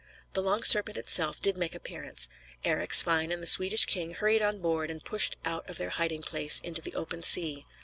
[0.33, 2.27] The Long Serpent itself did make appearance.
[2.65, 6.23] Eric, Svein, and the Swedish king hurried on board, and pushed out of their hiding
[6.23, 7.67] place into the open sea.